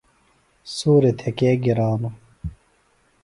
سُوریۡ 0.75 1.15
تھےۡ 1.19 1.33
کے 1.37 1.49
گرانوۡ؟ 1.63 2.15